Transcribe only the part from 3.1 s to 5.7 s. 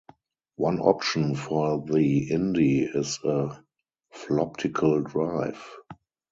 a floptical drive.